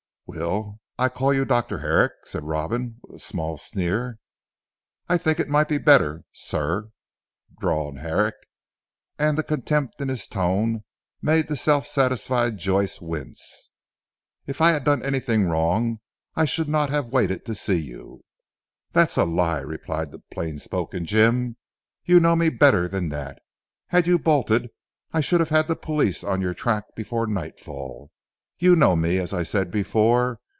"Will, 0.33 0.79
I 0.97 1.09
call 1.09 1.33
you 1.33 1.43
Dr. 1.43 1.79
Herrick," 1.79 2.13
said 2.23 2.45
Robin 2.45 2.99
with 3.01 3.15
a 3.15 3.19
small 3.19 3.57
sneer. 3.57 4.17
"I 5.09 5.17
think 5.17 5.41
it 5.41 5.49
might 5.49 5.67
be 5.67 5.77
better 5.77 6.23
sir," 6.31 6.91
drawled 7.59 7.99
Herrick, 7.99 8.35
and 9.19 9.37
the 9.37 9.43
contempt 9.43 9.99
in 9.99 10.07
his 10.07 10.29
tone 10.29 10.85
made 11.21 11.49
the 11.49 11.57
self 11.57 11.85
satisfied 11.85 12.57
Joyce 12.57 13.01
wince. 13.01 13.71
"If 14.47 14.61
I 14.61 14.69
had 14.69 14.85
done 14.85 15.03
anything 15.03 15.47
wrong 15.49 15.99
I 16.33 16.45
should 16.45 16.69
not 16.69 16.89
have 16.89 17.07
waited 17.11 17.43
to 17.47 17.53
see 17.53 17.81
you." 17.81 18.23
"That's 18.93 19.17
a 19.17 19.25
lie," 19.25 19.59
replied 19.59 20.13
the 20.13 20.19
plain 20.31 20.59
spoken 20.59 21.03
Jim. 21.03 21.57
"You 22.05 22.21
know 22.21 22.37
me 22.37 22.47
better 22.47 22.87
than 22.87 23.09
that. 23.09 23.41
Had 23.87 24.07
you 24.07 24.17
bolted 24.17 24.69
I 25.11 25.19
should 25.19 25.41
have 25.41 25.49
had 25.49 25.67
the 25.67 25.75
police 25.75 26.23
on 26.23 26.39
your 26.39 26.53
track 26.53 26.85
before 26.95 27.27
night 27.27 27.59
fall. 27.59 28.11
You 28.63 28.75
know 28.75 28.95
me, 28.95 29.17
as 29.17 29.33
I 29.33 29.41
said 29.41 29.71
before. 29.71 30.39